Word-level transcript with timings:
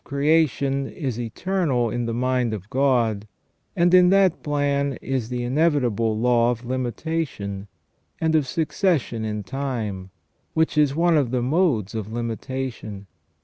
creation 0.03 0.87
is 0.87 1.19
eternal 1.19 1.91
in 1.91 2.07
the 2.07 2.11
mind 2.13 2.55
of 2.55 2.67
God, 2.71 3.27
and 3.75 3.93
in 3.93 4.09
that 4.09 4.41
plan 4.41 4.93
is 4.93 5.29
the 5.29 5.43
inevitable 5.43 6.17
law 6.17 6.49
of 6.49 6.65
limitation, 6.65 7.67
and 8.19 8.33
of 8.33 8.47
succession 8.47 9.23
in 9.23 9.43
time, 9.43 10.09
which 10.55 10.75
is 10.75 10.95
one 10.95 11.15
of 11.17 11.29
the 11.29 11.43
modes 11.43 11.93
of 11.93 12.11
limitation. 12.11 13.05